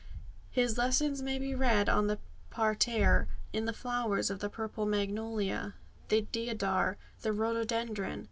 His 0.49 0.79
lessons 0.79 1.21
may 1.21 1.37
be 1.37 1.53
read 1.53 1.87
on 1.87 2.07
the 2.07 2.17
parterre, 2.49 3.27
in 3.53 3.65
the 3.65 3.71
flowers 3.71 4.31
of 4.31 4.39
the 4.39 4.49
purple 4.49 4.87
magnolia, 4.87 5.75
the 6.07 6.21
deodar, 6.23 6.97
the 7.21 7.31
rhododendron. 7.31 8.19